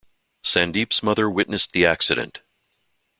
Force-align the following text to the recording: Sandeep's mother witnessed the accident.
Sandeep's 0.43 1.03
mother 1.03 1.29
witnessed 1.29 1.73
the 1.73 1.85
accident. 1.85 2.41